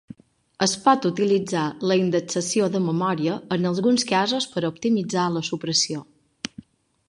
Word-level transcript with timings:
Es 0.65 0.71
pot 0.85 1.03
utilitzar 1.09 1.65
la 1.91 1.97
indexació 2.05 2.71
de 2.77 2.81
memòria 2.87 3.37
en 3.57 3.69
alguns 3.73 4.09
casos 4.15 4.51
per 4.55 4.67
optimitzar 4.73 5.31
la 5.37 5.47
supressió. 5.53 6.03